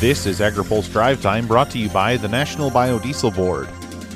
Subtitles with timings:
[0.00, 3.66] This is AgriPulse Drive Time brought to you by the National Biodiesel Board.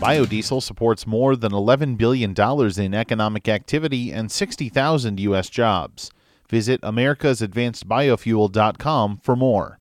[0.01, 2.35] Biodiesel supports more than $11 billion
[2.79, 5.51] in economic activity and 60,000 U.S.
[5.51, 6.11] jobs.
[6.49, 9.79] Visit americasadvancedbiofuel.com for more.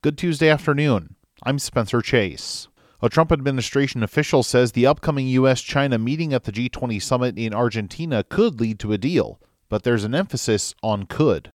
[0.00, 1.16] Good Tuesday afternoon.
[1.42, 2.68] I'm Spencer Chase.
[3.02, 5.60] A Trump administration official says the upcoming U.S.
[5.60, 10.04] China meeting at the G20 summit in Argentina could lead to a deal, but there's
[10.04, 11.50] an emphasis on could.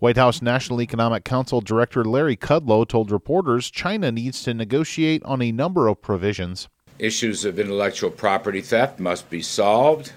[0.00, 5.42] White House National Economic Council Director Larry Kudlow told reporters China needs to negotiate on
[5.42, 6.68] a number of provisions.
[7.00, 10.12] Issues of intellectual property theft must be solved.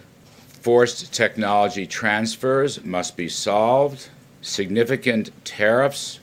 [0.47, 4.09] Forced technology transfers must be solved.
[4.43, 6.19] Significant tariffs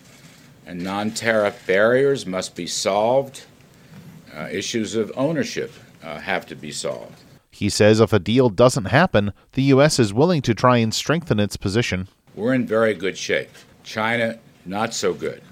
[0.64, 3.44] and non tariff barriers must be solved.
[4.32, 5.72] Uh, issues of ownership
[6.04, 7.24] uh, have to be solved.
[7.50, 9.98] He says if a deal doesn't happen, the U.S.
[9.98, 12.06] is willing to try and strengthen its position.
[12.34, 13.50] We're in very good shape.
[13.82, 15.42] China, not so good.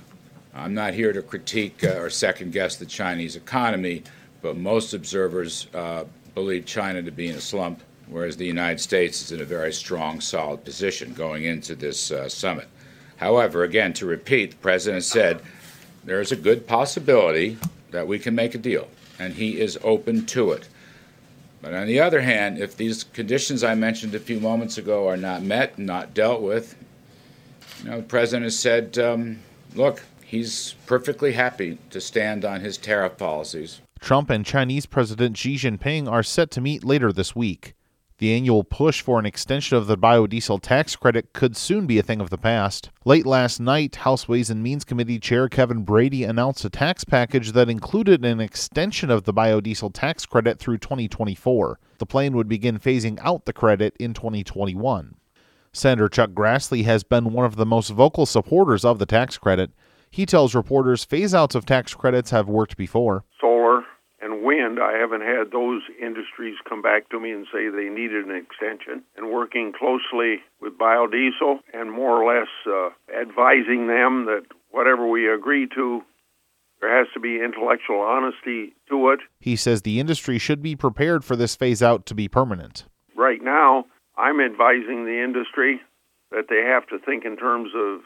[0.54, 4.04] I'm not here to critique uh, or second guess the Chinese economy,
[4.42, 6.04] but most observers uh,
[6.34, 9.72] believe China to be in a slump, whereas the United States is in a very
[9.72, 12.68] strong, solid position going into this uh, summit.
[13.16, 15.42] However, again, to repeat, the president said
[16.04, 17.58] there is a good possibility
[17.90, 18.88] that we can make a deal,
[19.18, 20.68] and he is open to it.
[21.62, 25.16] But on the other hand, if these conditions I mentioned a few moments ago are
[25.16, 26.76] not met, not dealt with,
[27.82, 29.38] you know, the president has said, um,
[29.74, 33.80] look, he's perfectly happy to stand on his tariff policies.
[34.00, 37.75] Trump and Chinese President Xi Jinping are set to meet later this week.
[38.18, 42.02] The annual push for an extension of the biodiesel tax credit could soon be a
[42.02, 42.88] thing of the past.
[43.04, 47.52] Late last night, House Ways and Means Committee Chair Kevin Brady announced a tax package
[47.52, 51.78] that included an extension of the biodiesel tax credit through 2024.
[51.98, 55.16] The plan would begin phasing out the credit in 2021.
[55.74, 59.72] Senator Chuck Grassley has been one of the most vocal supporters of the tax credit.
[60.10, 63.24] He tells reporters phase outs of tax credits have worked before.
[63.42, 63.45] Solar
[64.76, 68.36] and I haven't had those industries come back to me and say they needed an
[68.36, 69.02] extension.
[69.16, 75.32] And working closely with biodiesel and more or less uh, advising them that whatever we
[75.32, 76.02] agree to,
[76.80, 79.20] there has to be intellectual honesty to it.
[79.40, 82.84] He says the industry should be prepared for this phase out to be permanent.
[83.16, 83.86] Right now,
[84.18, 85.80] I'm advising the industry
[86.32, 88.00] that they have to think in terms of,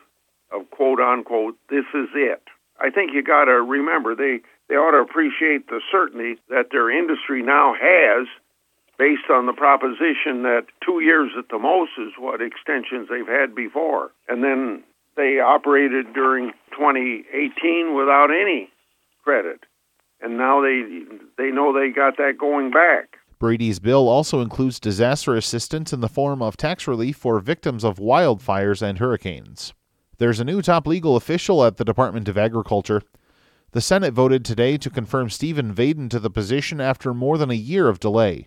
[0.53, 2.43] of quote unquote, this is it.
[3.01, 7.43] Think you got to remember they they ought to appreciate the certainty that their industry
[7.43, 8.29] now has
[8.99, 13.55] based on the proposition that two years at the most is what extensions they've had
[13.55, 14.11] before.
[14.29, 14.83] And then
[15.17, 18.69] they operated during 2018 without any
[19.25, 19.61] credit.
[20.21, 20.85] And now they
[21.39, 23.17] they know they got that going back.
[23.39, 27.97] Brady's bill also includes disaster assistance in the form of tax relief for victims of
[27.97, 29.73] wildfires and hurricanes.
[30.21, 33.01] There's a new top legal official at the Department of Agriculture.
[33.71, 37.55] The Senate voted today to confirm Stephen Vaden to the position after more than a
[37.55, 38.47] year of delay.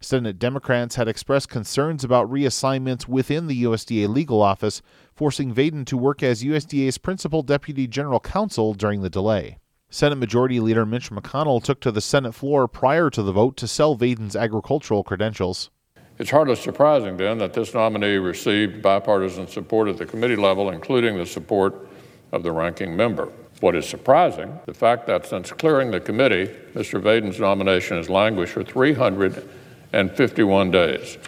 [0.00, 4.82] Senate Democrats had expressed concerns about reassignments within the USDA legal office,
[5.14, 9.58] forcing Vaden to work as USDA's principal deputy general counsel during the delay.
[9.90, 13.68] Senate Majority Leader Mitch McConnell took to the Senate floor prior to the vote to
[13.68, 15.70] sell Vaden's agricultural credentials.
[16.18, 21.16] It's hardly surprising, then, that this nominee received bipartisan support at the committee level, including
[21.16, 21.88] the support
[22.32, 23.28] of the ranking member.
[23.60, 27.00] What is surprising, the fact that since clearing the committee, Mr.
[27.00, 31.18] Vaden's nomination has languished for 351 days,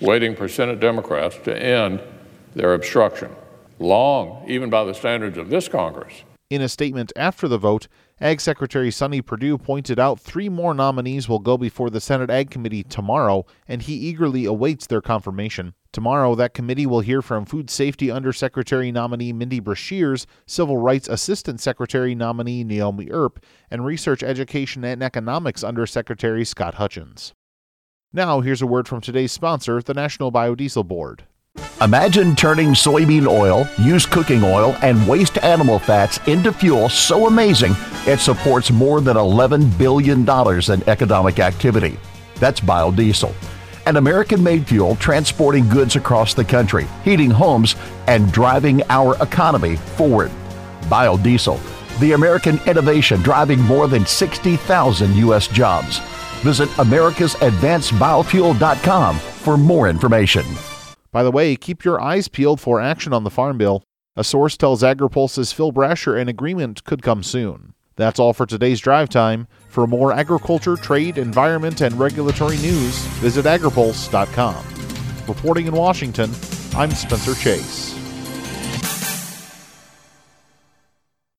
[0.00, 2.00] waiting for Senate Democrats to end
[2.54, 3.30] their obstruction.
[3.78, 6.12] Long, even by the standards of this Congress.
[6.50, 7.86] In a statement after the vote,
[8.20, 12.50] Ag Secretary Sonny Perdue pointed out three more nominees will go before the Senate Ag
[12.50, 15.74] Committee tomorrow, and he eagerly awaits their confirmation.
[15.92, 21.60] Tomorrow, that committee will hear from Food Safety Undersecretary nominee Mindy Brashears, Civil Rights Assistant
[21.60, 23.38] Secretary nominee Naomi Earp,
[23.70, 27.32] and Research, Education, and Economics Undersecretary Scott Hutchins.
[28.12, 31.26] Now, here's a word from today's sponsor, the National Biodiesel Board.
[31.80, 37.72] Imagine turning soybean oil, used cooking oil, and waste animal fats into fuel so amazing
[38.06, 41.98] it supports more than $11 billion in economic activity.
[42.36, 43.34] That's biodiesel
[43.86, 47.76] an American made fuel transporting goods across the country, heating homes,
[48.06, 50.30] and driving our economy forward.
[50.82, 51.58] Biodiesel,
[51.98, 55.48] the American innovation driving more than 60,000 U.S.
[55.48, 55.98] jobs.
[56.42, 60.44] Visit americasadvancedbiofuel.com for more information.
[61.12, 63.82] By the way, keep your eyes peeled for action on the Farm Bill.
[64.16, 67.74] A source tells AgriPulse's Phil Brasher an agreement could come soon.
[67.96, 69.46] That's all for today's drive time.
[69.68, 74.64] For more agriculture, trade, environment, and regulatory news, visit agripulse.com.
[75.26, 76.30] Reporting in Washington,
[76.74, 77.99] I'm Spencer Chase.